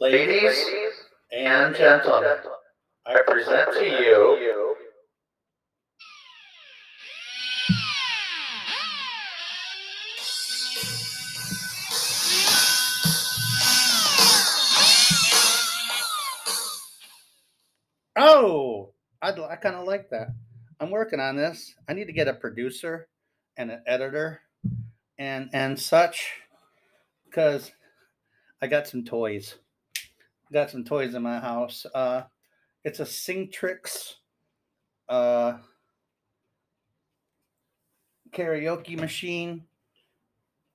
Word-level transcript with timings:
Ladies 0.00 0.64
and 1.30 1.76
gentlemen, 1.76 2.38
I 3.04 3.20
present 3.26 3.70
to 3.74 3.84
you 3.84 4.74
Oh, 18.16 18.94
I'd, 19.20 19.38
I 19.38 19.56
kind 19.56 19.76
of 19.76 19.86
like 19.86 20.08
that. 20.08 20.28
I'm 20.80 20.90
working 20.90 21.20
on 21.20 21.36
this. 21.36 21.74
I 21.86 21.92
need 21.92 22.06
to 22.06 22.14
get 22.14 22.26
a 22.26 22.32
producer 22.32 23.06
and 23.58 23.70
an 23.70 23.82
editor 23.86 24.40
and 25.18 25.50
and 25.52 25.78
such 25.78 26.40
because 27.26 27.70
I 28.62 28.66
got 28.66 28.88
some 28.88 29.04
toys. 29.04 29.56
Got 30.52 30.70
some 30.70 30.84
toys 30.84 31.14
in 31.14 31.22
my 31.22 31.38
house. 31.38 31.86
Uh, 31.94 32.22
it's 32.84 33.00
a 33.00 33.04
Singtrix 33.04 34.14
uh, 35.08 35.58
karaoke 38.32 38.98
machine. 38.98 39.64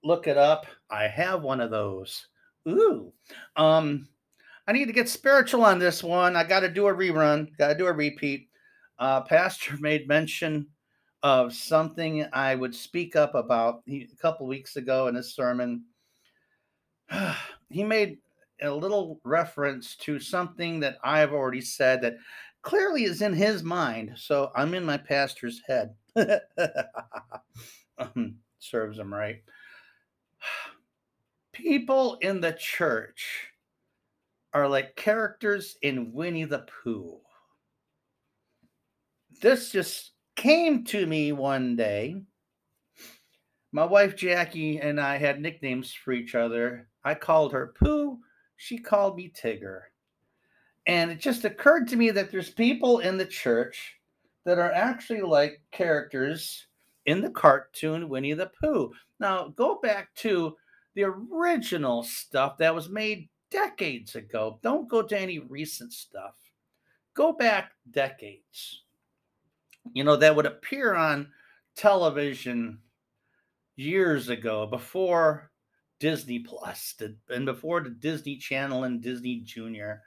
Look 0.04 0.28
it 0.28 0.38
up. 0.38 0.66
I 0.90 1.08
have 1.08 1.42
one 1.42 1.60
of 1.60 1.72
those. 1.72 2.28
Ooh. 2.70 3.12
Um, 3.56 4.08
I 4.68 4.72
need 4.72 4.86
to 4.86 4.94
get 4.94 5.10
spiritual 5.10 5.64
on 5.64 5.78
this 5.78 6.04
one. 6.04 6.36
I 6.36 6.44
got 6.44 6.62
to 6.62 6.70
do 6.70 6.88
a 6.88 6.94
rerun. 6.94 7.56
Got 7.58 7.70
to 7.70 7.78
do 7.78 7.88
a 7.88 7.94
repeat. 7.94 8.50
Uh, 8.98 9.22
Pastor 9.22 9.78
made 9.80 10.08
mention 10.08 10.68
of 11.24 11.54
something 11.54 12.26
I 12.34 12.56
would 12.56 12.76
speak 12.76 13.16
up 13.16 13.36
about 13.36 13.82
he, 13.86 14.08
a 14.12 14.22
couple 14.22 14.48
weeks 14.48 14.76
ago 14.76 15.08
in 15.08 15.16
his 15.16 15.36
sermon. 15.36 15.86
he 17.70 17.84
made 17.84 18.20
a 18.62 18.70
little 18.70 19.20
reference 19.24 19.96
to 19.98 20.20
something 20.20 20.80
that 20.80 20.98
I've 21.04 21.34
already 21.34 21.62
said 21.62 22.02
that 22.02 22.18
clearly 22.62 23.04
is 23.04 23.22
in 23.22 23.34
his 23.34 23.64
mind. 23.64 24.14
So 24.16 24.52
I'm 24.56 24.74
in 24.74 24.84
my 24.84 24.98
pastor's 24.98 25.62
head. 25.68 25.94
um, 27.98 28.36
serves 28.60 29.00
him 29.00 29.14
right. 29.14 29.42
People 31.54 32.18
in 32.22 32.42
the 32.42 32.54
church 32.54 33.50
are 34.54 34.68
like 34.68 34.96
characters 34.96 35.78
in 35.82 36.14
Winnie 36.14 36.46
the 36.46 36.66
Pooh. 36.84 37.20
This 39.42 39.72
just 39.72 40.12
came 40.36 40.84
to 40.86 41.06
me 41.06 41.32
one 41.34 41.76
day. 41.76 42.22
My 43.72 43.84
wife 43.84 44.16
Jackie 44.16 44.80
and 44.80 45.00
I 45.00 45.18
had 45.18 45.42
nicknames 45.42 45.94
for 45.94 46.14
each 46.14 46.36
other. 46.36 46.88
I 47.04 47.16
called 47.16 47.52
her 47.52 47.74
Pooh, 47.78 48.20
she 48.58 48.78
called 48.78 49.16
me 49.16 49.32
Tigger. 49.36 49.82
And 50.88 51.12
it 51.12 51.20
just 51.20 51.46
occurred 51.46 51.88
to 51.90 51.96
me 51.96 52.12
that 52.12 52.32
there's 52.32 52.50
people 52.50 53.00
in 53.00 53.18
the 53.18 53.26
church 53.26 53.96
that 54.46 54.60
are 54.60 54.72
actually 54.72 55.22
like 55.22 55.62
characters 55.72 56.68
in 57.06 57.22
the 57.22 57.30
cartoon 57.30 58.10
Winnie 58.10 58.34
the 58.34 58.52
Pooh. 58.62 58.92
Now, 59.20 59.50
go 59.50 59.80
back 59.82 60.14
to 60.16 60.56
the 60.94 61.04
original 61.04 62.04
stuff 62.04 62.58
that 62.58 62.74
was 62.74 62.90
made 62.90 63.30
decades 63.50 64.16
ago. 64.16 64.60
Don't 64.62 64.90
go 64.90 65.02
to 65.02 65.20
any 65.20 65.40
recent 65.40 65.94
stuff. 65.94 66.36
Go 67.14 67.34
back 67.34 67.72
decades. 67.92 68.84
You 69.94 70.04
know, 70.04 70.16
that 70.16 70.36
would 70.36 70.46
appear 70.46 70.96
on 70.96 71.32
television 71.76 72.80
years 73.76 74.30
ago 74.30 74.66
before 74.66 75.52
Disney 76.00 76.40
Plus 76.40 76.96
and 77.30 77.46
before 77.46 77.82
the 77.82 77.90
Disney 77.90 78.38
Channel 78.38 78.84
and 78.84 79.02
Disney 79.02 79.40
Junior. 79.40 80.02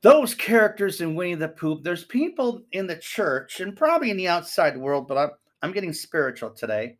Those 0.00 0.34
characters 0.34 1.00
in 1.00 1.14
Winnie 1.14 1.34
the 1.34 1.48
Pooh, 1.48 1.80
there's 1.80 2.04
people 2.04 2.62
in 2.72 2.86
the 2.86 2.96
church 2.96 3.60
and 3.60 3.76
probably 3.76 4.10
in 4.10 4.16
the 4.16 4.28
outside 4.28 4.76
world, 4.76 5.08
but 5.08 5.16
I'm, 5.16 5.30
I'm 5.62 5.72
getting 5.72 5.94
spiritual 5.94 6.50
today, 6.50 6.98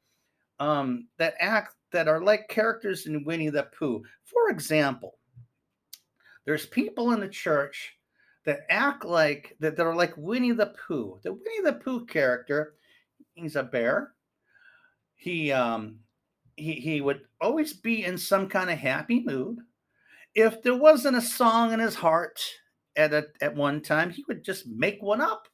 um, 0.59 1.09
that 1.19 1.35
act 1.39 1.75
that 1.93 2.09
are 2.09 2.23
like 2.23 2.49
characters 2.49 3.07
in 3.07 3.25
Winnie 3.25 3.51
the 3.51 3.65
Pooh. 3.79 4.03
For 4.25 4.51
example, 4.51 5.19
there's 6.45 6.67
people 6.67 7.13
in 7.13 7.21
the 7.21 7.29
church 7.29 7.99
that 8.45 8.61
act 8.71 9.05
like 9.05 9.57
that, 9.61 9.77
that 9.77 9.87
are 9.87 9.95
like 9.95 10.15
Winnie 10.17 10.53
the 10.53 10.75
Pooh. 10.87 11.19
The 11.23 11.33
Winnie 11.33 11.63
the 11.63 11.75
Pooh 11.75 12.07
character, 12.07 12.75
he's 13.35 13.57
a 13.57 13.63
bear. 13.63 14.13
He 15.15 15.53
um 15.53 15.99
he 16.57 16.75
he 16.75 17.01
would 17.01 17.23
always 17.41 17.73
be 17.73 18.05
in 18.05 18.19
some 18.19 18.49
kind 18.49 18.71
of 18.71 18.79
happy 18.79 19.21
mood. 19.25 19.59
If 20.35 20.63
there 20.63 20.77
wasn't 20.77 21.17
a 21.17 21.23
song 21.23 21.73
in 21.73 21.81
his 21.81 21.95
heart 21.95 22.41
at 22.97 23.13
a, 23.13 23.27
at 23.41 23.55
one 23.55 23.81
time, 23.81 24.11
he 24.11 24.25
would 24.29 24.45
just 24.45 24.67
make 24.67 25.03
one 25.03 25.21
up. 25.21 25.49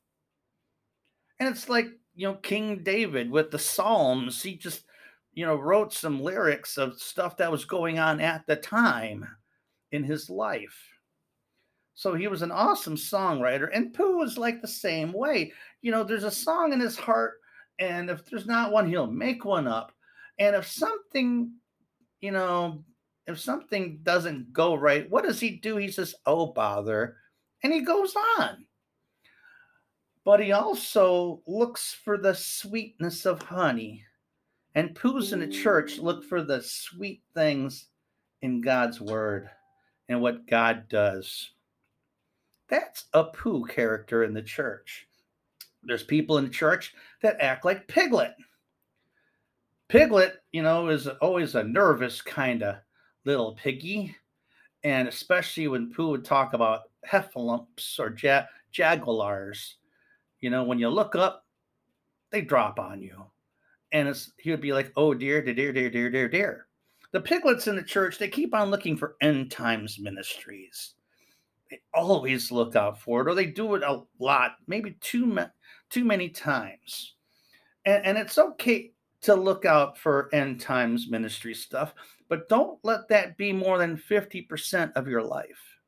And 1.38 1.48
it's 1.48 1.68
like, 1.68 1.88
you 2.14 2.28
know, 2.28 2.34
King 2.34 2.82
David 2.82 3.30
with 3.30 3.50
the 3.50 3.58
Psalms, 3.58 4.42
he 4.42 4.56
just, 4.56 4.84
you 5.32 5.46
know, 5.46 5.56
wrote 5.56 5.92
some 5.92 6.20
lyrics 6.20 6.76
of 6.76 7.00
stuff 7.00 7.36
that 7.38 7.52
was 7.52 7.64
going 7.64 7.98
on 7.98 8.20
at 8.20 8.46
the 8.46 8.56
time 8.56 9.26
in 9.92 10.04
his 10.04 10.30
life. 10.30 10.76
So 11.94 12.14
he 12.14 12.28
was 12.28 12.42
an 12.42 12.50
awesome 12.50 12.96
songwriter, 12.96 13.68
and 13.74 13.92
Pooh 13.92 14.16
was 14.16 14.38
like 14.38 14.62
the 14.62 14.68
same 14.68 15.12
way. 15.12 15.52
You 15.82 15.92
know, 15.92 16.02
there's 16.02 16.24
a 16.24 16.30
song 16.30 16.72
in 16.72 16.80
his 16.80 16.96
heart, 16.96 17.34
and 17.78 18.08
if 18.08 18.24
there's 18.24 18.46
not 18.46 18.72
one, 18.72 18.88
he'll 18.88 19.06
make 19.06 19.44
one 19.44 19.66
up. 19.66 19.92
And 20.40 20.56
if 20.56 20.66
something, 20.66 21.52
you 22.20 22.32
know, 22.32 22.82
if 23.26 23.38
something 23.38 24.00
doesn't 24.02 24.52
go 24.52 24.74
right, 24.74 25.08
what 25.08 25.24
does 25.24 25.38
he 25.38 25.50
do? 25.50 25.76
He 25.76 25.90
says, 25.90 26.14
Oh, 26.26 26.46
bother. 26.46 27.16
And 27.62 27.72
he 27.72 27.82
goes 27.82 28.14
on. 28.38 28.64
But 30.24 30.40
he 30.40 30.52
also 30.52 31.42
looks 31.46 31.94
for 31.94 32.18
the 32.18 32.34
sweetness 32.34 33.26
of 33.26 33.42
honey. 33.42 34.04
And 34.74 34.94
Poohs 34.94 35.32
in 35.32 35.40
the 35.40 35.48
church 35.48 35.98
look 35.98 36.24
for 36.24 36.42
the 36.42 36.62
sweet 36.62 37.22
things 37.34 37.88
in 38.40 38.60
God's 38.60 39.00
word 39.00 39.50
and 40.08 40.22
what 40.22 40.46
God 40.46 40.88
does. 40.88 41.50
That's 42.68 43.06
a 43.12 43.24
Pooh 43.24 43.66
character 43.66 44.24
in 44.24 44.32
the 44.32 44.42
church. 44.42 45.06
There's 45.82 46.04
people 46.04 46.38
in 46.38 46.44
the 46.44 46.50
church 46.50 46.94
that 47.22 47.40
act 47.40 47.64
like 47.64 47.88
Piglet. 47.88 48.34
Piglet, 49.90 50.36
you 50.52 50.62
know, 50.62 50.88
is 50.88 51.08
always 51.08 51.56
a 51.56 51.64
nervous 51.64 52.22
kind 52.22 52.62
of 52.62 52.76
little 53.24 53.56
piggy. 53.56 54.14
And 54.84 55.08
especially 55.08 55.66
when 55.66 55.92
Pooh 55.92 56.10
would 56.10 56.24
talk 56.24 56.52
about 56.52 56.82
heffalumps 57.04 57.98
or 57.98 58.16
ja- 58.22 58.46
jaguars, 58.70 59.78
you 60.40 60.48
know, 60.48 60.62
when 60.62 60.78
you 60.78 60.88
look 60.88 61.16
up, 61.16 61.44
they 62.30 62.40
drop 62.40 62.78
on 62.78 63.02
you. 63.02 63.26
And 63.90 64.08
it's, 64.08 64.30
he 64.38 64.52
would 64.52 64.60
be 64.60 64.72
like, 64.72 64.92
oh 64.96 65.12
dear, 65.12 65.42
dear, 65.42 65.72
dear, 65.72 65.90
dear, 65.90 66.08
dear, 66.08 66.28
dear. 66.28 66.66
The 67.10 67.20
piglets 67.20 67.66
in 67.66 67.74
the 67.74 67.82
church, 67.82 68.16
they 68.16 68.28
keep 68.28 68.54
on 68.54 68.70
looking 68.70 68.96
for 68.96 69.16
end 69.20 69.50
times 69.50 69.98
ministries. 69.98 70.94
They 71.68 71.80
always 71.92 72.52
look 72.52 72.76
out 72.76 73.00
for 73.00 73.22
it, 73.22 73.28
or 73.28 73.34
they 73.34 73.46
do 73.46 73.74
it 73.74 73.82
a 73.82 74.02
lot, 74.20 74.52
maybe 74.68 74.96
too, 75.00 75.26
ma- 75.26 75.48
too 75.90 76.04
many 76.04 76.28
times. 76.28 77.16
And, 77.84 78.06
and 78.06 78.18
it's 78.18 78.38
okay 78.38 78.92
to 79.22 79.34
look 79.34 79.64
out 79.64 79.98
for 79.98 80.28
end 80.32 80.60
times 80.60 81.08
ministry 81.10 81.54
stuff, 81.54 81.94
but 82.28 82.48
don't 82.48 82.78
let 82.82 83.08
that 83.08 83.36
be 83.36 83.52
more 83.52 83.78
than 83.78 83.96
50% 83.96 84.92
of 84.94 85.08
your 85.08 85.22
life. 85.22 85.78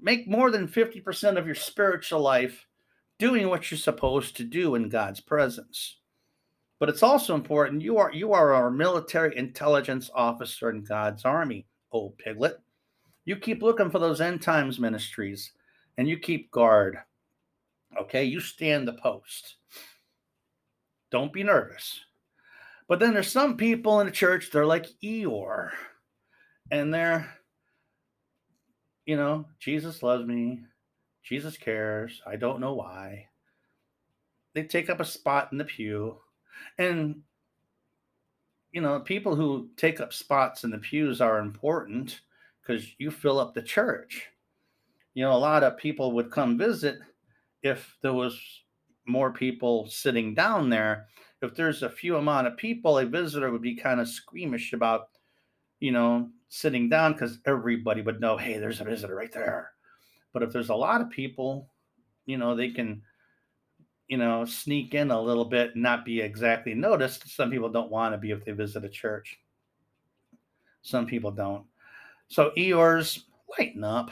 Make 0.00 0.26
more 0.26 0.50
than 0.50 0.66
50% 0.66 1.36
of 1.36 1.46
your 1.46 1.54
spiritual 1.54 2.20
life 2.20 2.66
doing 3.18 3.48
what 3.48 3.70
you're 3.70 3.78
supposed 3.78 4.36
to 4.38 4.44
do 4.44 4.74
in 4.74 4.88
God's 4.88 5.20
presence. 5.20 5.98
But 6.78 6.88
it's 6.88 7.02
also 7.02 7.34
important 7.34 7.82
you 7.82 7.98
are 7.98 8.10
you 8.10 8.32
are 8.32 8.54
our 8.54 8.70
military 8.70 9.36
intelligence 9.36 10.10
officer 10.14 10.70
in 10.70 10.82
God's 10.82 11.26
army, 11.26 11.66
old 11.92 12.16
piglet. 12.16 12.58
You 13.26 13.36
keep 13.36 13.62
looking 13.62 13.90
for 13.90 13.98
those 13.98 14.22
end 14.22 14.40
times 14.40 14.80
ministries 14.80 15.52
and 15.98 16.08
you 16.08 16.18
keep 16.18 16.50
guard. 16.50 16.98
Okay, 18.00 18.24
you 18.24 18.40
stand 18.40 18.88
the 18.88 18.94
post. 18.94 19.56
Don't 21.10 21.32
be 21.32 21.42
nervous. 21.42 22.00
But 22.90 22.98
then 22.98 23.14
there's 23.14 23.30
some 23.30 23.56
people 23.56 24.00
in 24.00 24.06
the 24.06 24.12
church, 24.12 24.50
they're 24.50 24.66
like 24.66 24.86
Eeyore. 25.00 25.70
And 26.72 26.92
they're, 26.92 27.32
you 29.06 29.16
know, 29.16 29.46
Jesus 29.60 30.02
loves 30.02 30.26
me. 30.26 30.62
Jesus 31.22 31.56
cares. 31.56 32.20
I 32.26 32.34
don't 32.34 32.58
know 32.58 32.74
why. 32.74 33.28
They 34.54 34.64
take 34.64 34.90
up 34.90 34.98
a 34.98 35.04
spot 35.04 35.50
in 35.52 35.58
the 35.58 35.64
pew. 35.64 36.16
And, 36.78 37.22
you 38.72 38.80
know, 38.80 38.98
people 38.98 39.36
who 39.36 39.68
take 39.76 40.00
up 40.00 40.12
spots 40.12 40.64
in 40.64 40.70
the 40.70 40.78
pews 40.78 41.20
are 41.20 41.38
important 41.38 42.22
because 42.60 42.84
you 42.98 43.12
fill 43.12 43.38
up 43.38 43.54
the 43.54 43.62
church. 43.62 44.26
You 45.14 45.22
know, 45.22 45.32
a 45.32 45.38
lot 45.38 45.62
of 45.62 45.76
people 45.76 46.10
would 46.10 46.32
come 46.32 46.58
visit 46.58 46.98
if 47.62 47.96
there 48.02 48.14
was 48.14 48.36
more 49.06 49.30
people 49.30 49.86
sitting 49.88 50.34
down 50.34 50.68
there. 50.70 51.06
If 51.42 51.54
there's 51.54 51.82
a 51.82 51.90
few 51.90 52.16
amount 52.16 52.46
of 52.46 52.56
people, 52.56 52.98
a 52.98 53.06
visitor 53.06 53.50
would 53.50 53.62
be 53.62 53.74
kind 53.74 54.00
of 54.00 54.08
squeamish 54.08 54.72
about 54.72 55.08
you 55.80 55.92
know, 55.92 56.28
sitting 56.48 56.88
down 56.88 57.14
because 57.14 57.38
everybody 57.46 58.02
would 58.02 58.20
know, 58.20 58.36
hey, 58.36 58.58
there's 58.58 58.80
a 58.80 58.84
visitor 58.84 59.14
right 59.14 59.32
there. 59.32 59.72
But 60.32 60.42
if 60.42 60.52
there's 60.52 60.68
a 60.68 60.74
lot 60.74 61.00
of 61.00 61.10
people, 61.10 61.70
you 62.26 62.36
know, 62.36 62.54
they 62.54 62.70
can, 62.70 63.02
you 64.06 64.18
know, 64.18 64.44
sneak 64.44 64.94
in 64.94 65.10
a 65.10 65.20
little 65.20 65.46
bit 65.46 65.74
and 65.74 65.82
not 65.82 66.04
be 66.04 66.20
exactly 66.20 66.74
noticed. 66.74 67.34
Some 67.34 67.50
people 67.50 67.70
don't 67.70 67.90
want 67.90 68.14
to 68.14 68.18
be 68.18 68.30
if 68.30 68.44
they 68.44 68.52
visit 68.52 68.84
a 68.84 68.88
church. 68.88 69.38
Some 70.82 71.06
people 71.06 71.30
don't. 71.30 71.64
So 72.28 72.52
Eeyores 72.56 73.22
lighten 73.58 73.82
up. 73.82 74.10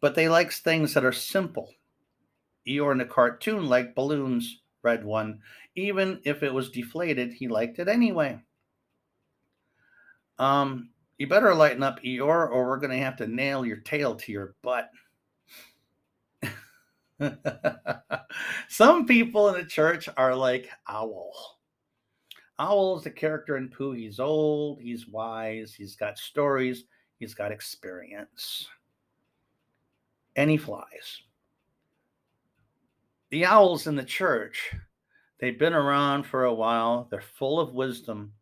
But 0.00 0.14
they 0.14 0.28
likes 0.28 0.60
things 0.60 0.94
that 0.94 1.04
are 1.04 1.12
simple. 1.12 1.72
Eeyore 2.66 2.92
in 2.92 2.98
the 2.98 3.04
cartoon 3.04 3.68
liked 3.68 3.94
balloons, 3.94 4.60
red 4.86 5.04
one. 5.04 5.40
Even 5.74 6.20
if 6.22 6.44
it 6.44 6.54
was 6.54 6.70
deflated, 6.70 7.32
he 7.32 7.48
liked 7.48 7.80
it 7.80 7.88
anyway. 7.88 8.40
Um, 10.38 10.90
you 11.18 11.26
better 11.26 11.52
lighten 11.54 11.82
up, 11.82 12.00
Eeyore, 12.02 12.48
or 12.50 12.68
we're 12.68 12.78
going 12.78 12.96
to 12.96 13.04
have 13.04 13.16
to 13.16 13.26
nail 13.26 13.66
your 13.66 13.78
tail 13.78 14.14
to 14.14 14.30
your 14.30 14.54
butt. 14.62 14.90
Some 18.68 19.06
people 19.06 19.48
in 19.48 19.60
the 19.60 19.66
church 19.66 20.08
are 20.16 20.36
like 20.36 20.70
Owl. 20.88 21.58
Owl 22.60 22.98
is 22.98 23.04
the 23.04 23.10
character 23.10 23.56
in 23.56 23.68
Pooh. 23.68 23.92
He's 23.92 24.20
old, 24.20 24.80
he's 24.80 25.08
wise, 25.08 25.74
he's 25.74 25.96
got 25.96 26.16
stories, 26.16 26.84
he's 27.18 27.34
got 27.34 27.50
experience. 27.50 28.68
And 30.36 30.48
he 30.48 30.56
flies. 30.56 31.22
The 33.30 33.44
owls 33.44 33.86
in 33.86 33.96
the 33.96 34.04
church, 34.04 34.72
they've 35.40 35.58
been 35.58 35.74
around 35.74 36.24
for 36.24 36.44
a 36.44 36.54
while. 36.54 37.08
They're 37.10 37.20
full 37.20 37.58
of 37.58 37.74
wisdom 37.74 38.32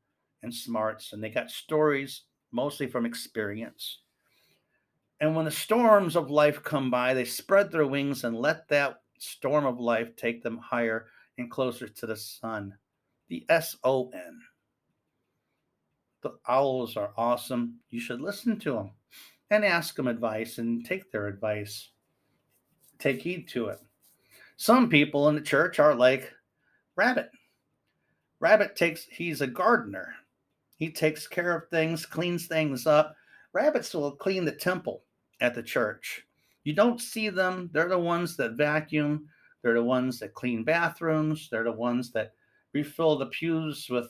and 0.43 0.55
smarts, 0.55 1.13
and 1.13 1.25
they 1.25 1.31
got 1.31 1.51
stories 1.51 2.23
mostly 2.53 2.87
from 2.87 3.07
experience. 3.07 4.01
And 5.21 5.35
when 5.35 5.47
the 5.47 5.51
storms 5.51 6.17
of 6.17 6.31
life 6.31 6.63
come 6.63 6.91
by, 6.91 7.15
they 7.15 7.25
spread 7.25 7.73
their 7.73 7.87
wings 7.87 8.25
and 8.25 8.37
let 8.37 8.69
that 8.69 9.01
storm 9.19 9.65
of 9.65 9.81
life 9.81 10.15
take 10.17 10.43
them 10.43 10.59
higher 10.59 11.07
and 11.39 11.51
closer 11.51 11.89
to 11.89 12.07
the 12.07 12.17
sun. 12.17 12.75
The 13.29 13.47
S 13.49 13.77
O 13.85 14.11
N. 14.11 14.41
The 16.23 16.33
owls 16.47 16.97
are 16.97 17.13
awesome. 17.17 17.81
You 17.91 18.01
should 18.01 18.21
listen 18.21 18.59
to 18.61 18.73
them 18.73 18.91
and 19.51 19.65
ask 19.65 19.95
them 19.95 20.09
advice 20.09 20.59
and 20.59 20.85
take 20.85 21.11
their 21.11 21.27
advice. 21.27 21.91
Take 22.99 23.23
heed 23.23 23.49
to 23.49 23.69
it. 23.69 23.81
Some 24.56 24.89
people 24.89 25.29
in 25.29 25.35
the 25.35 25.41
church 25.41 25.79
are 25.79 25.95
like 25.95 26.33
Rabbit. 26.97 27.31
Rabbit 28.41 28.77
takes, 28.77 29.05
he's 29.05 29.41
a 29.41 29.47
gardener. 29.47 30.15
He 30.77 30.91
takes 30.91 31.27
care 31.27 31.56
of 31.56 31.69
things, 31.69 32.06
cleans 32.06 32.47
things 32.47 32.87
up. 32.87 33.17
Rabbits 33.53 33.95
will 33.95 34.12
clean 34.12 34.45
the 34.45 34.53
temple 34.53 35.03
at 35.41 35.55
the 35.55 35.62
church. 35.62 36.27
You 36.65 36.75
don't 36.75 37.01
see 37.01 37.29
them. 37.29 37.71
They're 37.73 37.89
the 37.89 37.99
ones 37.99 38.37
that 38.37 38.53
vacuum. 38.53 39.29
They're 39.62 39.75
the 39.75 39.83
ones 39.83 40.19
that 40.21 40.35
clean 40.35 40.65
bathrooms. 40.65 41.49
They're 41.50 41.65
the 41.65 41.73
ones 41.73 42.11
that 42.12 42.33
refill 42.73 43.17
the 43.17 43.27
pews 43.27 43.89
with 43.89 44.09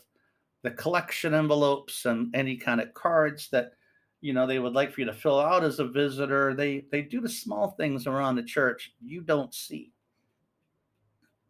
the 0.63 0.71
collection 0.71 1.35
envelopes 1.35 2.07
and 2.07 2.35
any 2.35 2.57
kind 2.57 2.81
of 2.81 2.95
cards 2.95 3.49
that 3.51 3.73
you 4.21 4.33
know 4.33 4.47
they 4.47 4.59
would 4.59 4.73
like 4.73 4.93
for 4.93 5.01
you 5.01 5.07
to 5.07 5.13
fill 5.13 5.39
out 5.39 5.63
as 5.63 5.79
a 5.79 5.87
visitor. 5.87 6.55
They 6.55 6.87
they 6.91 7.03
do 7.03 7.21
the 7.21 7.29
small 7.29 7.73
things 7.73 8.07
around 8.07 8.37
the 8.37 8.43
church 8.43 8.93
you 9.01 9.21
don't 9.21 9.55
see. 9.55 9.93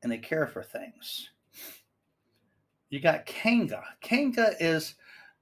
And 0.04 0.12
they 0.12 0.18
care 0.18 0.46
for 0.46 0.62
things. 0.62 1.30
You 2.90 3.00
got 3.00 3.24
Kanga. 3.24 3.82
Kanga 4.02 4.52
is, 4.60 4.94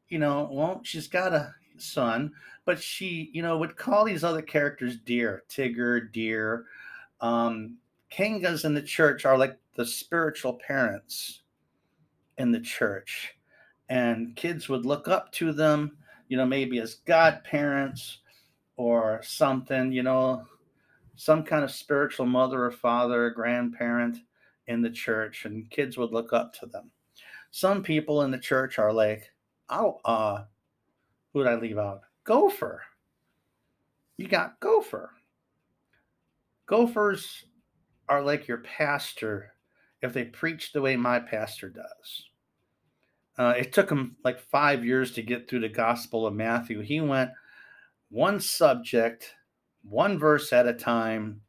you 0.08 0.18
know, 0.18 0.48
well, 0.50 0.80
she's 0.84 1.08
got 1.08 1.34
a 1.34 1.52
son, 1.76 2.32
but 2.64 2.80
she, 2.80 3.30
you 3.34 3.42
know, 3.42 3.58
would 3.58 3.76
call 3.76 4.04
these 4.04 4.22
other 4.22 4.40
characters 4.40 4.98
dear, 5.04 5.42
Tigger, 5.50 6.10
dear. 6.12 6.66
Um, 7.20 7.76
Kangas 8.10 8.64
in 8.64 8.72
the 8.72 8.80
church 8.80 9.24
are 9.24 9.36
like 9.36 9.58
the 9.74 9.84
spiritual 9.84 10.60
parents 10.66 11.42
in 12.38 12.52
the 12.52 12.60
church. 12.60 13.34
And 13.88 14.36
kids 14.36 14.68
would 14.68 14.86
look 14.86 15.08
up 15.08 15.32
to 15.32 15.52
them, 15.52 15.96
you 16.28 16.36
know, 16.36 16.46
maybe 16.46 16.78
as 16.78 16.94
godparents 17.04 18.18
or 18.76 19.20
something, 19.24 19.90
you 19.90 20.04
know, 20.04 20.46
some 21.16 21.42
kind 21.42 21.64
of 21.64 21.70
spiritual 21.72 22.26
mother 22.26 22.64
or 22.64 22.70
father, 22.70 23.28
grandparent 23.30 24.18
in 24.66 24.82
the 24.82 24.90
church, 24.90 25.44
and 25.44 25.70
kids 25.70 25.96
would 25.96 26.12
look 26.12 26.32
up 26.32 26.52
to 26.54 26.66
them. 26.66 26.90
Some 27.50 27.82
people 27.82 28.22
in 28.22 28.30
the 28.30 28.38
church 28.38 28.78
are 28.78 28.92
like, 28.92 29.30
oh, 29.68 30.00
uh, 30.04 30.44
who 31.32 31.40
would 31.40 31.48
I 31.48 31.56
leave 31.56 31.78
out? 31.78 32.02
Gopher. 32.24 32.82
You 34.16 34.28
got 34.28 34.60
Gopher. 34.60 35.10
Gophers 36.66 37.44
are 38.08 38.22
like 38.22 38.48
your 38.48 38.58
pastor 38.58 39.52
if 40.00 40.12
they 40.12 40.24
preach 40.24 40.72
the 40.72 40.80
way 40.80 40.96
my 40.96 41.18
pastor 41.18 41.68
does. 41.68 42.24
Uh, 43.38 43.54
it 43.56 43.72
took 43.72 43.90
him 43.90 44.16
like 44.24 44.38
five 44.38 44.84
years 44.84 45.12
to 45.12 45.22
get 45.22 45.48
through 45.48 45.60
the 45.60 45.68
Gospel 45.68 46.26
of 46.26 46.34
Matthew. 46.34 46.80
He 46.80 47.00
went 47.00 47.30
one 48.10 48.40
subject, 48.40 49.34
one 49.82 50.18
verse 50.18 50.52
at 50.52 50.66
a 50.66 50.74
time, 50.74 51.40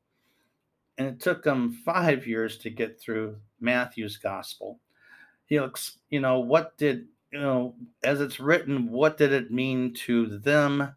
and 0.98 1.07
it 1.07 1.19
took 1.19 1.45
him 1.45 1.81
five 1.86 2.28
years 2.28 2.57
to 2.60 2.69
get 2.69 3.00
through 3.00 3.38
Matthew's 3.60 4.18
Gospel. 4.18 4.80
He 5.45 5.60
looks, 5.60 5.98
you 6.10 6.19
know, 6.19 6.40
what 6.40 6.78
did 6.78 7.07
you 7.34 7.40
know, 7.40 7.74
as 8.04 8.22
it's 8.22 8.40
written, 8.40 8.92
what 8.92 9.18
did 9.18 9.34
it 9.34 9.51
mean 9.51 9.92
to 10.06 10.38
them 10.38 10.94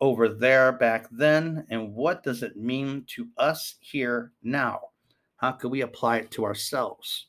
over 0.00 0.28
there 0.28 0.70
back 0.70 1.08
then? 1.10 1.66
And 1.70 1.92
what 1.92 2.22
does 2.22 2.44
it 2.44 2.56
mean 2.56 3.04
to 3.08 3.28
us 3.36 3.74
here 3.80 4.30
now? 4.44 4.80
How 5.38 5.50
can 5.50 5.70
we 5.70 5.80
apply 5.80 6.18
it 6.18 6.30
to 6.32 6.44
ourselves? 6.44 7.26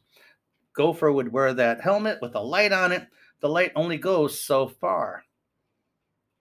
Gopher 0.75 1.11
would 1.11 1.31
wear 1.31 1.51
that 1.55 1.81
helmet 1.81 2.19
with 2.21 2.35
a 2.35 2.39
light 2.39 2.71
on 2.71 2.91
it. 2.91 3.07
The 3.39 3.49
light 3.49 3.71
only 3.75 3.97
goes 3.97 4.39
so 4.39 4.67
far. 4.67 5.23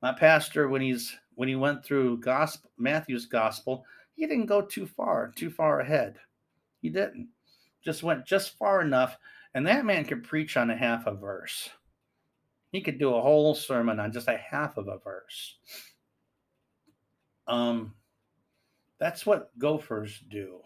My 0.02 0.12
pastor, 0.12 0.68
when 0.68 0.82
he's 0.82 1.16
when 1.34 1.48
he 1.48 1.56
went 1.56 1.82
through 1.82 2.18
gospel 2.18 2.70
Matthew's 2.76 3.24
gospel, 3.24 3.86
he 4.14 4.26
didn't 4.26 4.46
go 4.46 4.62
too 4.62 4.86
far, 4.86 5.32
too 5.34 5.50
far 5.50 5.80
ahead. 5.80 6.16
He 6.80 6.88
didn't. 6.88 7.28
Just 7.84 8.02
went 8.02 8.24
just 8.24 8.56
far 8.58 8.80
enough, 8.80 9.16
and 9.54 9.66
that 9.66 9.84
man 9.84 10.04
could 10.04 10.22
preach 10.22 10.56
on 10.56 10.70
a 10.70 10.76
half 10.76 11.06
a 11.06 11.14
verse. 11.14 11.68
He 12.70 12.80
could 12.80 12.98
do 12.98 13.14
a 13.14 13.20
whole 13.20 13.54
sermon 13.54 14.00
on 14.00 14.12
just 14.12 14.28
a 14.28 14.36
half 14.36 14.76
of 14.76 14.88
a 14.88 14.98
verse. 14.98 15.56
Um, 17.46 17.94
that's 18.98 19.26
what 19.26 19.50
gophers 19.58 20.22
do. 20.30 20.60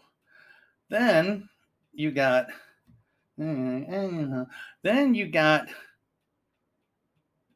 Then 0.88 1.49
you 1.93 2.11
got, 2.12 2.49
then 3.38 5.15
you 5.15 5.26
got 5.26 5.69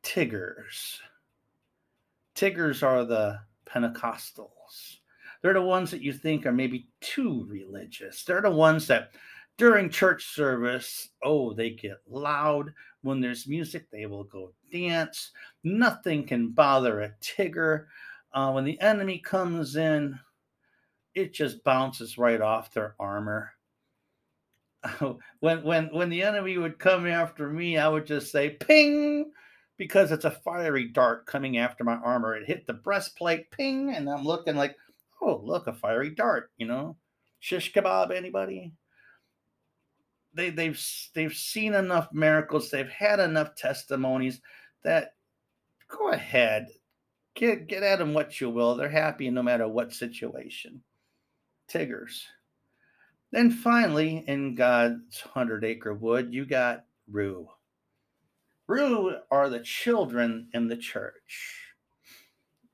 Tiggers. 0.02 1.00
Tiggers 2.34 2.82
are 2.82 3.04
the 3.04 3.40
Pentecostals. 3.66 4.99
They're 5.42 5.54
the 5.54 5.62
ones 5.62 5.90
that 5.90 6.02
you 6.02 6.12
think 6.12 6.46
are 6.46 6.52
maybe 6.52 6.88
too 7.00 7.46
religious. 7.48 8.24
They're 8.24 8.42
the 8.42 8.50
ones 8.50 8.86
that 8.88 9.12
during 9.56 9.90
church 9.90 10.34
service, 10.34 11.08
oh, 11.22 11.52
they 11.52 11.70
get 11.70 11.98
loud. 12.08 12.72
When 13.02 13.20
there's 13.20 13.48
music, 13.48 13.90
they 13.90 14.06
will 14.06 14.24
go 14.24 14.52
dance. 14.70 15.32
Nothing 15.64 16.26
can 16.26 16.50
bother 16.50 17.00
a 17.00 17.12
Tigger. 17.22 17.86
Uh, 18.32 18.52
when 18.52 18.64
the 18.64 18.80
enemy 18.80 19.18
comes 19.18 19.76
in, 19.76 20.18
it 21.14 21.32
just 21.32 21.64
bounces 21.64 22.18
right 22.18 22.40
off 22.40 22.72
their 22.72 22.94
armor. 22.98 23.52
when 25.40 25.62
when 25.62 25.86
when 25.92 26.08
the 26.08 26.22
enemy 26.22 26.56
would 26.56 26.78
come 26.78 27.06
after 27.06 27.48
me, 27.48 27.76
I 27.76 27.88
would 27.88 28.06
just 28.06 28.30
say 28.30 28.50
ping 28.50 29.30
because 29.76 30.12
it's 30.12 30.24
a 30.24 30.30
fiery 30.30 30.88
dart 30.88 31.26
coming 31.26 31.58
after 31.58 31.84
my 31.84 31.96
armor. 31.96 32.36
It 32.36 32.46
hit 32.46 32.66
the 32.66 32.74
breastplate, 32.74 33.50
ping, 33.50 33.94
and 33.94 34.08
I'm 34.08 34.24
looking 34.24 34.56
like, 34.56 34.76
oh, 35.20 35.40
look, 35.44 35.66
a 35.66 35.72
fiery 35.72 36.10
dart, 36.10 36.50
you 36.56 36.66
know. 36.66 36.96
Shish 37.40 37.72
kebab, 37.72 38.14
anybody? 38.14 38.72
they 40.34 40.50
they've 40.50 40.80
they've 41.14 41.34
seen 41.34 41.74
enough 41.74 42.08
miracles, 42.12 42.70
they've 42.70 42.88
had 42.88 43.20
enough 43.20 43.54
testimonies 43.54 44.40
that 44.84 45.14
go 45.88 46.10
ahead, 46.10 46.68
get 47.34 47.66
get 47.66 47.82
at 47.82 47.98
them 47.98 48.14
what 48.14 48.40
you 48.40 48.50
will. 48.50 48.76
They're 48.76 48.88
happy 48.88 49.30
no 49.30 49.42
matter 49.42 49.68
what 49.68 49.92
situation. 49.92 50.82
Tiggers. 51.68 52.26
Then 53.32 53.50
finally, 53.50 54.24
in 54.26 54.54
God's 54.54 55.20
hundred 55.20 55.64
acre 55.64 55.94
wood, 55.94 56.32
you 56.32 56.44
got 56.44 56.84
Roo. 57.08 57.48
Roo 58.66 59.16
are 59.30 59.48
the 59.48 59.60
children 59.60 60.48
in 60.52 60.68
the 60.68 60.76
church. 60.76 61.58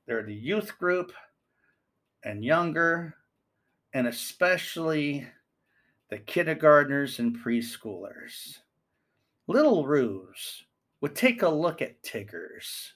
They're 0.05 0.23
the 0.23 0.33
youth 0.33 0.77
group 0.77 1.11
and 2.23 2.43
younger, 2.43 3.15
and 3.93 4.07
especially 4.07 5.27
the 6.09 6.17
kindergartners 6.17 7.19
and 7.19 7.37
preschoolers. 7.37 8.59
Little 9.47 9.85
Roos 9.85 10.63
would 11.01 11.15
take 11.15 11.41
a 11.41 11.49
look 11.49 11.81
at 11.81 12.01
Tiggers, 12.03 12.93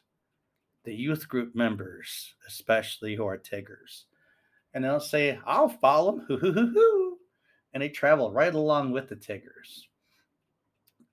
the 0.84 0.94
youth 0.94 1.28
group 1.28 1.56
members, 1.56 2.34
especially 2.48 3.16
who 3.16 3.25
are 3.25 3.38
Tiggers, 3.38 4.06
and 4.74 4.84
they'll 4.84 5.00
say, 5.00 5.40
I'll 5.46 5.70
follow 5.70 6.22
them. 6.28 6.75
And 7.74 7.82
they 7.82 7.88
travel 7.88 8.34
right 8.34 8.54
along 8.54 8.92
with 8.92 9.08
the 9.08 9.16
Tiggers. 9.16 9.88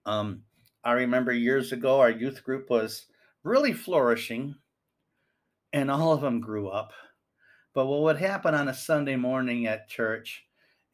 Um, 0.06 0.42
I 0.82 0.90
remember 0.92 1.32
years 1.32 1.70
ago, 1.70 2.00
our 2.00 2.10
youth 2.10 2.42
group 2.42 2.68
was 2.68 3.06
really 3.44 3.72
flourishing, 3.72 4.56
and 5.72 5.88
all 5.88 6.12
of 6.12 6.20
them 6.20 6.40
grew 6.40 6.68
up. 6.68 6.92
But 7.74 7.86
what 7.86 8.02
would 8.02 8.18
happen 8.18 8.54
on 8.54 8.68
a 8.68 8.74
Sunday 8.74 9.16
morning 9.16 9.66
at 9.66 9.88
church 9.88 10.44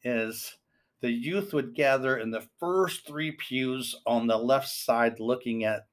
is 0.03 0.55
the 1.01 1.09
youth 1.09 1.53
would 1.53 1.73
gather 1.73 2.17
in 2.17 2.31
the 2.31 2.47
first 2.59 3.07
three 3.07 3.31
pews 3.31 3.95
on 4.05 4.27
the 4.27 4.37
left 4.37 4.67
side, 4.67 5.19
looking 5.19 5.63
at 5.63 5.87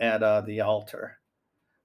at 0.00 0.22
uh, 0.22 0.40
the 0.40 0.60
altar. 0.60 1.18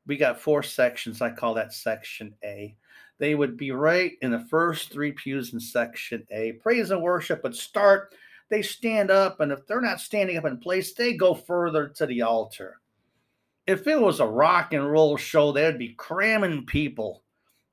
We 0.08 0.18
got 0.18 0.40
four 0.40 0.64
sections. 0.64 1.22
I 1.22 1.30
call 1.30 1.54
that 1.54 1.74
section 1.74 2.34
A. 2.44 2.76
They 3.20 3.36
would 3.36 3.58
be 3.58 3.72
right 3.72 4.14
in 4.22 4.32
the 4.32 4.46
first 4.50 4.92
three 4.92 5.12
pews 5.12 5.54
in 5.54 5.60
section 5.60 6.26
A. 6.32 6.54
Praise 6.54 6.92
and 6.92 7.02
worship 7.02 7.44
would 7.44 7.56
start. 7.56 8.16
They 8.50 8.62
stand 8.64 9.12
up, 9.12 9.42
and 9.42 9.52
if 9.52 9.68
they're 9.68 9.82
not 9.82 10.00
standing 10.00 10.38
up 10.38 10.46
in 10.46 10.58
place, 10.58 10.94
they 10.94 11.14
go 11.14 11.36
further 11.36 11.88
to 11.90 12.06
the 12.08 12.24
altar. 12.24 12.80
If 13.68 13.86
it 13.86 14.02
was 14.02 14.20
a 14.20 14.26
rock 14.26 14.74
and 14.74 14.90
roll 14.90 15.18
show, 15.18 15.52
they'd 15.52 15.78
be 15.78 15.94
cramming 15.94 16.66
people 16.66 17.24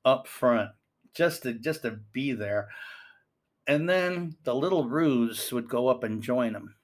up 0.07 0.27
front 0.27 0.71
just 1.13 1.43
to 1.43 1.53
just 1.53 1.83
to 1.83 1.99
be 2.13 2.33
there. 2.33 2.69
And 3.67 3.89
then 3.89 4.37
the 4.45 4.55
little 4.55 4.89
roos 4.89 5.53
would 5.53 5.69
go 5.69 5.89
up 5.89 6.05
and 6.05 6.23
join 6.23 6.53
them. 6.53 6.77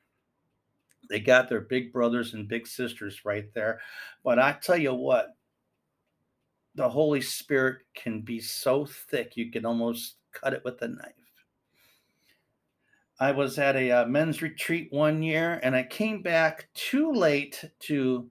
They 1.09 1.21
got 1.21 1.49
their 1.49 1.61
big 1.61 1.93
brothers 1.93 2.35
and 2.35 2.49
big 2.49 2.67
sisters 2.67 3.25
right 3.25 3.47
there. 3.55 3.81
But 4.25 4.39
I 4.39 4.53
tell 4.61 4.77
you 4.77 4.93
what, 4.93 5.29
the 6.75 6.89
Holy 6.89 7.21
Spirit 7.21 7.83
can 7.95 8.23
be 8.23 8.41
so 8.41 8.87
thick 8.87 9.37
you 9.37 9.53
can 9.53 9.65
almost 9.65 10.17
cut 10.33 10.55
it 10.55 10.63
with 10.65 10.83
a 10.83 10.89
knife. 10.89 11.13
I 13.21 13.31
was 13.31 13.59
at 13.59 13.77
a 13.77 13.91
uh, 13.91 14.07
men's 14.07 14.43
retreat 14.43 14.89
one 14.91 15.23
year 15.23 15.61
and 15.63 15.77
I 15.77 15.85
came 15.85 16.23
back 16.23 16.69
too 16.75 17.13
late 17.13 17.65
to 17.81 18.29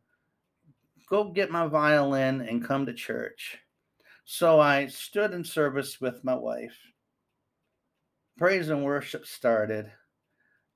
go 1.08 1.32
get 1.32 1.52
my 1.52 1.68
violin 1.68 2.42
and 2.42 2.66
come 2.66 2.86
to 2.86 2.94
church. 2.94 3.58
So 4.26 4.60
I 4.60 4.88
stood 4.88 5.34
in 5.34 5.44
service 5.44 6.00
with 6.00 6.24
my 6.24 6.36
wife. 6.36 6.78
Praise 8.38 8.70
and 8.70 8.84
worship 8.84 9.26
started. 9.26 9.92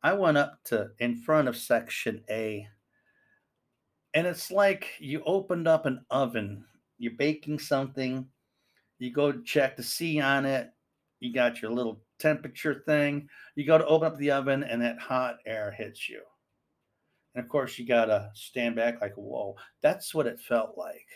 I 0.04 0.14
went 0.14 0.38
up 0.38 0.60
to 0.66 0.90
in 1.00 1.16
front 1.16 1.48
of 1.48 1.58
section 1.58 2.24
A. 2.30 2.68
And 4.14 4.28
it's 4.28 4.52
like 4.52 4.92
you 5.00 5.22
opened 5.26 5.68
up 5.68 5.86
an 5.86 6.06
oven 6.10 6.66
you're 6.98 7.14
baking 7.14 7.60
something, 7.60 8.26
you 9.00 9.12
go 9.12 9.32
check 9.32 9.76
the 9.76 9.84
C 9.84 10.20
on 10.22 10.46
it, 10.46 10.72
you 11.20 11.34
got 11.34 11.62
your 11.62 11.72
little 11.72 12.02
temperature 12.20 12.84
thing, 12.86 13.28
you 13.56 13.66
go 13.66 13.78
to 13.78 13.86
open 13.86 14.08
up 14.08 14.18
the 14.18 14.32
oven, 14.32 14.64
and 14.64 14.82
that 14.82 15.00
hot 15.00 15.38
air 15.46 15.72
hits 15.72 16.08
you. 16.08 16.22
And 17.34 17.44
of 17.44 17.50
course, 17.50 17.78
you 17.78 17.86
got 17.86 18.06
to 18.06 18.30
stand 18.34 18.76
back 18.76 19.02
like, 19.02 19.16
whoa, 19.16 19.56
that's 19.82 20.14
what 20.14 20.28
it 20.28 20.40
felt 20.40 20.78
like 20.78 21.08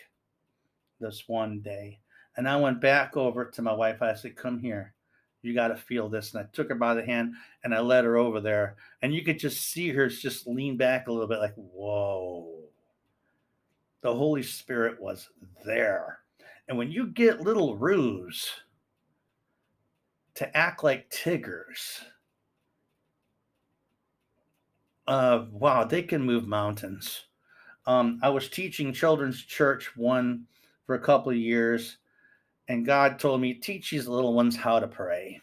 this 1.00 1.24
one 1.26 1.60
day. 1.60 1.98
And 2.36 2.48
I 2.48 2.56
went 2.56 2.80
back 2.80 3.16
over 3.16 3.44
to 3.44 3.62
my 3.62 3.72
wife. 3.72 4.02
I 4.02 4.14
said, 4.14 4.36
come 4.36 4.58
here. 4.58 4.94
You 5.42 5.54
got 5.54 5.68
to 5.68 5.76
feel 5.76 6.08
this. 6.08 6.34
And 6.34 6.44
I 6.44 6.48
took 6.52 6.68
her 6.68 6.74
by 6.74 6.94
the 6.94 7.04
hand 7.04 7.34
and 7.64 7.74
I 7.74 7.80
led 7.80 8.04
her 8.04 8.16
over 8.16 8.40
there. 8.40 8.76
And 9.02 9.14
you 9.14 9.22
could 9.22 9.38
just 9.38 9.70
see 9.70 9.90
her 9.90 10.08
just 10.08 10.46
lean 10.46 10.76
back 10.76 11.08
a 11.08 11.12
little 11.12 11.28
bit, 11.28 11.38
like, 11.38 11.54
whoa 11.54 12.60
the 14.02 14.14
Holy 14.14 14.42
Spirit 14.42 15.00
was 15.00 15.28
there. 15.64 16.20
And 16.68 16.78
when 16.78 16.90
you 16.90 17.08
get 17.08 17.40
little 17.40 17.76
roos 17.76 18.48
to 20.34 20.56
act 20.56 20.84
like 20.84 21.10
Tiggers, 21.10 22.00
uh, 25.06 25.46
wow, 25.50 25.84
they 25.84 26.02
can 26.02 26.22
move 26.22 26.46
mountains. 26.46 27.24
Um, 27.86 28.20
I 28.22 28.28
was 28.28 28.48
teaching 28.48 28.92
children's 28.92 29.42
church 29.42 29.96
one 29.96 30.46
for 30.86 30.94
a 30.94 31.00
couple 31.00 31.30
of 31.30 31.36
years, 31.36 31.98
and 32.70 32.86
God 32.86 33.18
told 33.18 33.40
me, 33.40 33.54
teach 33.54 33.90
these 33.90 34.06
little 34.06 34.32
ones 34.32 34.54
how 34.54 34.78
to 34.78 34.86
pray. 34.86 35.40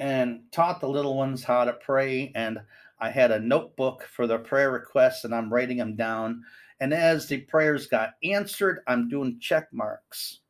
And 0.00 0.40
taught 0.50 0.80
the 0.80 0.88
little 0.88 1.16
ones 1.16 1.44
how 1.44 1.64
to 1.64 1.74
pray. 1.74 2.32
And 2.34 2.58
I 2.98 3.10
had 3.10 3.30
a 3.30 3.38
notebook 3.38 4.02
for 4.02 4.26
the 4.26 4.38
prayer 4.38 4.72
requests 4.72 5.22
and 5.22 5.32
I'm 5.32 5.54
writing 5.54 5.76
them 5.76 5.94
down. 5.94 6.42
And 6.80 6.92
as 6.92 7.28
the 7.28 7.38
prayers 7.42 7.86
got 7.86 8.14
answered, 8.24 8.80
I'm 8.88 9.08
doing 9.08 9.38
check 9.40 9.72
marks. 9.72 10.40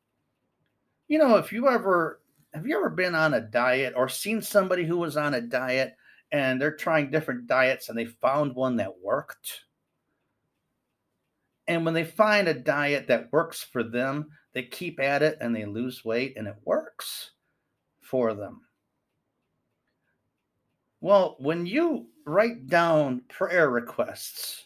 You 1.07 1.19
know, 1.19 1.35
if 1.37 1.53
you 1.53 1.67
ever 1.69 2.21
have 2.55 2.65
you 2.65 2.77
ever 2.77 2.89
been 2.89 3.13
on 3.13 3.35
a 3.35 3.41
diet 3.41 3.93
or 3.95 4.09
seen 4.09 4.41
somebody 4.41 4.85
who 4.85 4.97
was 4.97 5.17
on 5.17 5.35
a 5.35 5.41
diet 5.41 5.95
and 6.31 6.59
they're 6.59 6.75
trying 6.75 7.11
different 7.11 7.45
diets 7.45 7.89
and 7.89 7.97
they 7.97 8.05
found 8.05 8.55
one 8.55 8.77
that 8.77 8.99
worked? 9.03 9.65
And 11.67 11.85
when 11.85 11.93
they 11.93 12.05
find 12.05 12.47
a 12.47 12.55
diet 12.55 13.07
that 13.07 13.31
works 13.31 13.61
for 13.61 13.83
them, 13.83 14.31
they 14.57 14.63
keep 14.63 14.99
at 14.99 15.21
it 15.21 15.37
and 15.39 15.55
they 15.55 15.65
lose 15.65 16.03
weight 16.03 16.33
and 16.35 16.47
it 16.47 16.55
works 16.65 17.29
for 18.01 18.33
them. 18.33 18.61
Well, 20.99 21.35
when 21.37 21.67
you 21.67 22.07
write 22.25 22.65
down 22.65 23.21
prayer 23.29 23.69
requests 23.69 24.65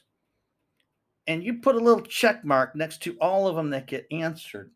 and 1.27 1.43
you 1.43 1.55
put 1.55 1.75
a 1.75 1.79
little 1.79 2.05
check 2.05 2.45
mark 2.45 2.73
next 2.73 3.03
to 3.03 3.17
all 3.19 3.49
of 3.49 3.57
them 3.57 3.69
that 3.71 3.85
get 3.85 4.07
answered, 4.11 4.71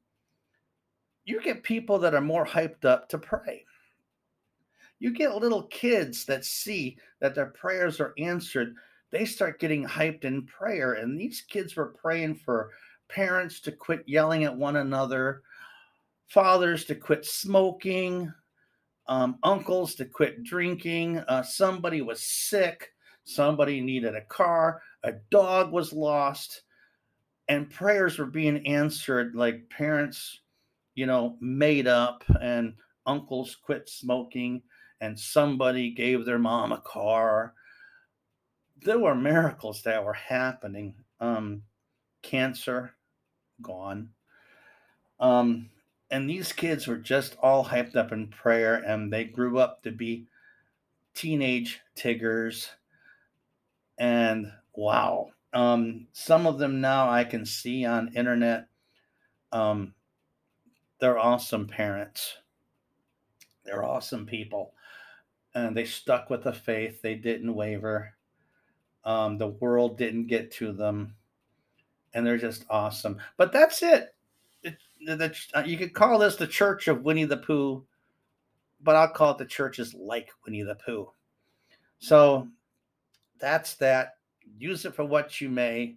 you 1.24 1.42
get 1.42 1.64
people 1.64 1.98
that 2.00 2.14
are 2.14 2.20
more 2.20 2.46
hyped 2.46 2.84
up 2.84 3.08
to 3.08 3.18
pray. 3.18 3.64
You 5.00 5.14
get 5.14 5.34
little 5.38 5.64
kids 5.68 6.26
that 6.26 6.44
see 6.44 6.98
that 7.22 7.34
their 7.34 7.46
prayers 7.46 8.02
are 8.02 8.14
answered. 8.18 8.76
They 9.12 9.24
start 9.24 9.62
getting 9.62 9.86
hyped 9.86 10.26
in 10.26 10.46
prayer. 10.46 10.96
And 10.96 11.18
these 11.18 11.40
kids 11.40 11.78
were 11.78 11.96
praying 12.02 12.36
for 12.36 12.72
parents 13.10 13.60
to 13.62 13.72
quit 13.72 14.04
yelling 14.06 14.44
at 14.44 14.56
one 14.56 14.78
another, 14.78 15.42
fathers 16.28 16.86
to 16.86 16.96
quit 16.96 17.26
smoking, 17.26 18.34
um, 19.08 19.38
uncles 19.44 19.96
to 19.96 20.06
quit 20.06 20.44
drinking. 20.44 21.20
Uh, 21.20 21.44
somebody 21.44 22.02
was 22.02 22.22
sick. 22.22 22.92
Somebody 23.24 23.82
needed 23.82 24.16
a 24.16 24.22
car. 24.22 24.82
A 25.04 25.14
dog 25.30 25.72
was 25.72 25.94
lost. 25.94 26.64
And 27.48 27.70
prayers 27.70 28.18
were 28.18 28.26
being 28.26 28.66
answered 28.66 29.36
like 29.36 29.70
parents, 29.70 30.42
you 30.96 31.06
know, 31.06 31.38
made 31.40 31.88
up 31.88 32.24
and 32.42 32.74
uncles 33.06 33.56
quit 33.56 33.88
smoking 33.88 34.64
and 35.02 35.20
somebody 35.20 35.92
gave 35.92 36.26
their 36.26 36.40
mom 36.40 36.72
a 36.72 36.82
car. 36.82 37.54
There 38.82 38.98
were 38.98 39.16
miracles 39.16 39.84
that 39.84 40.04
were 40.04 40.14
happening. 40.14 40.96
Um, 41.20 41.62
cancer 42.24 42.95
gone. 43.62 44.10
Um, 45.20 45.70
and 46.12 46.30
these 46.30 46.54
kids 46.54 46.88
were 46.88 46.98
just 46.98 47.36
all 47.42 47.66
hyped 47.66 47.96
up 47.96 48.12
in 48.12 48.28
prayer 48.28 48.76
and 48.76 49.12
they 49.12 49.24
grew 49.24 49.60
up 49.60 49.84
to 49.84 49.92
be 49.92 50.28
teenage 51.14 51.82
tiggers. 51.96 52.70
And 53.98 54.52
wow. 54.74 55.30
Um, 55.54 56.08
some 56.12 56.46
of 56.46 56.60
them 56.60 56.82
now 56.82 57.10
i 57.10 57.24
can 57.24 57.46
see 57.46 57.86
on 57.86 58.14
internet 58.14 58.68
um, 59.54 59.94
they're 61.00 61.18
awesome 61.18 61.68
parents. 61.68 62.38
They're 63.64 63.86
awesome 63.86 64.26
people. 64.26 64.74
And 65.54 65.76
they 65.76 65.86
stuck 65.86 66.30
with 66.30 66.44
the 66.44 66.54
faith. 66.54 67.02
They 67.02 67.16
didn't 67.16 67.56
waver. 67.56 68.14
Um, 69.06 69.38
the 69.38 69.48
world 69.48 69.98
didn't 69.98 70.28
get 70.28 70.52
to 70.54 70.74
them 70.74 71.16
and 72.16 72.26
they're 72.26 72.38
just 72.38 72.66
awesome 72.70 73.18
but 73.38 73.52
that's 73.52 73.84
it 73.84 74.16
the, 75.06 75.36
uh, 75.54 75.64
you 75.66 75.78
could 75.78 75.94
call 75.94 76.18
this 76.20 76.36
the 76.36 76.48
Church 76.48 76.88
of 76.88 77.04
Winnie 77.04 77.26
the 77.26 77.38
Pooh, 77.38 77.86
but 78.82 78.96
I'll 78.96 79.10
call 79.10 79.32
it 79.32 79.38
the 79.38 79.46
churches 79.46 79.94
like 79.94 80.30
Winnie 80.46 80.64
the 80.64 80.76
Pooh. 80.76 81.12
So 82.00 82.48
that's 83.40 83.76
that. 83.76 84.18
Use 84.58 84.86
it 84.86 84.96
for 84.96 85.06
what 85.06 85.42
you 85.42 85.50
may. 85.50 85.96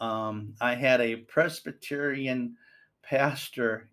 Um, 0.00 0.54
I 0.60 0.74
had 0.74 1.00
a 1.00 1.16
Presbyterian 1.16 2.56
pastor 3.02 3.88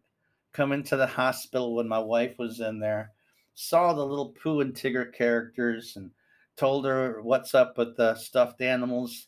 come 0.53 0.71
into 0.71 0.95
the 0.95 1.07
hospital 1.07 1.75
when 1.75 1.87
my 1.87 1.99
wife 1.99 2.37
was 2.37 2.59
in 2.59 2.79
there, 2.79 3.11
saw 3.55 3.93
the 3.93 4.05
little 4.05 4.29
Pooh 4.41 4.61
and 4.61 4.73
Tigger 4.73 5.11
characters, 5.13 5.95
and 5.95 6.11
told 6.55 6.85
her 6.85 7.21
what's 7.21 7.53
up 7.53 7.77
with 7.77 7.97
the 7.97 8.15
stuffed 8.15 8.61
animals, 8.61 9.27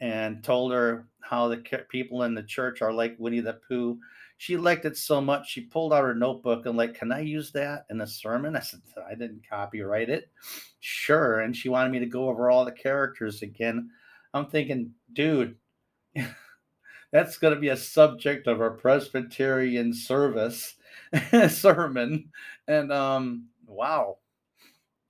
and 0.00 0.42
told 0.42 0.72
her 0.72 1.06
how 1.20 1.48
the 1.48 1.56
people 1.90 2.22
in 2.22 2.34
the 2.34 2.42
church 2.42 2.82
are 2.82 2.92
like 2.92 3.16
Winnie 3.18 3.40
the 3.40 3.60
Pooh. 3.68 3.98
She 4.36 4.56
liked 4.56 4.84
it 4.84 4.96
so 4.96 5.20
much 5.20 5.50
she 5.50 5.62
pulled 5.62 5.92
out 5.92 6.04
her 6.04 6.14
notebook 6.14 6.66
and 6.66 6.76
like 6.76 6.94
can 6.94 7.10
i 7.10 7.20
use 7.20 7.50
that 7.52 7.86
in 7.90 8.00
a 8.00 8.06
sermon? 8.06 8.56
I 8.56 8.60
said 8.60 8.80
i 9.08 9.14
didn't 9.14 9.48
copyright 9.48 10.08
it. 10.08 10.30
Sure 10.80 11.40
and 11.40 11.56
she 11.56 11.68
wanted 11.68 11.90
me 11.90 11.98
to 11.98 12.06
go 12.06 12.28
over 12.28 12.50
all 12.50 12.64
the 12.64 12.72
characters 12.72 13.42
again. 13.42 13.90
I'm 14.34 14.46
thinking, 14.46 14.92
dude, 15.12 15.56
that's 17.12 17.38
going 17.38 17.54
to 17.54 17.60
be 17.60 17.68
a 17.68 17.76
subject 17.76 18.46
of 18.46 18.60
our 18.60 18.70
Presbyterian 18.70 19.92
service 19.92 20.74
sermon. 21.48 22.30
And 22.66 22.92
um, 22.92 23.46
wow, 23.66 24.18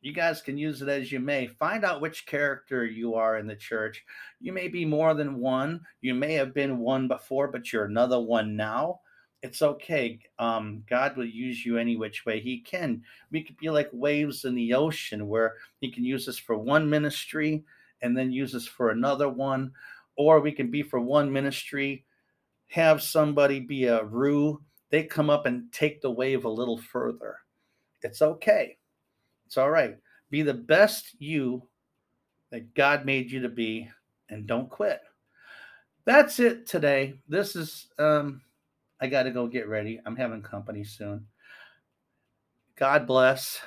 you 0.01 0.13
guys 0.13 0.41
can 0.41 0.57
use 0.57 0.81
it 0.81 0.89
as 0.89 1.11
you 1.11 1.19
may. 1.19 1.47
Find 1.47 1.85
out 1.85 2.01
which 2.01 2.27
character 2.27 2.85
you 2.85 3.15
are 3.15 3.39
in 3.39 3.47
the 3.47 3.57
church. 3.57 4.05
You 4.41 4.53
may 4.53 4.69
be 4.69 4.85
more 4.85 5.15
than 5.15 5.41
one. 5.41 5.81
You 6.01 6.15
may 6.15 6.35
have 6.35 6.55
been 6.55 6.79
one 6.79 7.09
before, 7.09 7.49
but 7.49 7.73
you're 7.73 7.87
another 7.87 8.21
one 8.21 8.55
now. 8.55 9.01
It's 9.43 9.63
okay. 9.63 10.21
Um, 10.39 10.85
God 10.89 11.17
will 11.17 11.27
use 11.27 11.65
you 11.65 11.79
any 11.79 11.97
which 11.97 12.25
way 12.25 12.41
He 12.41 12.61
can. 12.61 13.03
We 13.33 13.43
could 13.43 13.57
be 13.57 13.71
like 13.71 13.89
waves 13.93 14.45
in 14.45 14.55
the 14.55 14.75
ocean 14.75 15.27
where 15.27 15.55
He 15.81 15.91
can 15.91 16.05
use 16.05 16.29
us 16.29 16.39
for 16.39 16.57
one 16.57 16.89
ministry 16.89 17.65
and 18.01 18.17
then 18.17 18.31
use 18.31 18.55
us 18.55 18.67
for 18.67 18.91
another 18.91 19.29
one. 19.29 19.73
Or 20.17 20.41
we 20.41 20.53
can 20.53 20.71
be 20.71 20.83
for 20.83 21.01
one 21.01 21.33
ministry, 21.33 22.05
have 22.69 23.03
somebody 23.03 23.61
be 23.61 23.85
a 23.85 24.05
roo. 24.05 24.61
They 24.91 25.05
come 25.05 25.31
up 25.31 25.47
and 25.47 25.73
take 25.73 26.01
the 26.01 26.11
wave 26.11 26.45
a 26.45 26.49
little 26.49 26.79
further. 26.79 27.37
It's 28.03 28.23
okay 28.23 28.79
it's 29.49 29.57
all 29.57 29.71
right. 29.71 29.97
Be 30.29 30.43
the 30.43 30.53
best 30.53 31.17
you 31.19 31.63
that 32.51 32.75
God 32.75 33.07
made 33.07 33.31
you 33.31 33.41
to 33.41 33.49
be 33.49 33.89
and 34.29 34.47
don't 34.47 34.69
quit. 34.69 35.01
That's 36.05 36.39
it 36.39 36.67
today. 36.67 37.15
This 37.31 37.57
is 37.57 37.89
um 37.99 38.43
I 39.01 39.07
got 39.07 39.23
to 39.23 39.31
go 39.31 39.47
get 39.47 39.67
ready. 39.67 40.03
I'm 40.05 40.17
having 40.17 40.43
company 40.43 40.85
soon. 40.85 41.25
God 42.77 43.07
bless. 43.07 43.59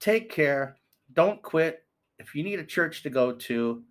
Take 0.00 0.30
care. 0.30 0.78
Don't 1.12 1.42
quit. 1.42 1.84
If 2.18 2.34
you 2.34 2.42
need 2.42 2.58
a 2.58 2.64
church 2.64 3.02
to 3.02 3.10
go 3.10 3.32
to, 3.32 3.82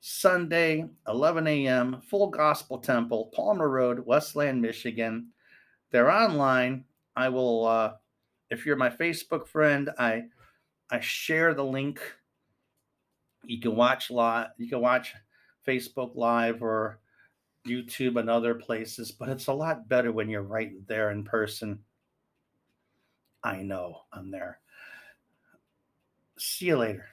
Sunday, 0.00 0.84
11 1.08 1.46
a.m., 1.46 2.02
Full 2.10 2.26
Gospel 2.26 2.78
Temple, 2.78 3.30
Palmer 3.34 3.70
Road, 3.70 4.04
Westland, 4.04 4.60
Michigan. 4.60 5.28
They're 5.90 6.10
online. 6.10 6.84
I 7.16 7.30
will, 7.30 7.64
uh, 7.64 7.92
if 8.50 8.66
you're 8.66 8.76
my 8.76 8.90
Facebook 8.90 9.46
friend, 9.46 9.88
I 9.98 10.24
I 10.92 11.00
share 11.00 11.54
the 11.54 11.64
link. 11.64 12.00
You 13.44 13.58
can 13.60 13.74
watch 13.74 14.10
live. 14.10 14.48
You 14.58 14.68
can 14.68 14.80
watch 14.80 15.14
Facebook 15.66 16.14
Live 16.14 16.62
or 16.62 17.00
YouTube 17.66 18.20
and 18.20 18.28
other 18.28 18.54
places, 18.54 19.10
but 19.10 19.30
it's 19.30 19.46
a 19.46 19.52
lot 19.52 19.88
better 19.88 20.12
when 20.12 20.28
you're 20.28 20.42
right 20.42 20.72
there 20.86 21.10
in 21.10 21.24
person. 21.24 21.78
I 23.42 23.62
know 23.62 24.02
I'm 24.12 24.30
there. 24.30 24.60
See 26.38 26.66
you 26.66 26.76
later. 26.76 27.06